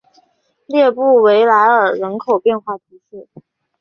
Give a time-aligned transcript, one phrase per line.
[0.65, 3.29] 列布维莱尔人口变化图示